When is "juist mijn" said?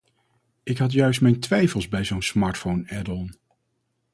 0.91-1.39